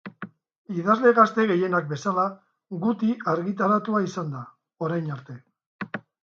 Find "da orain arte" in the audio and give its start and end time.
4.37-5.39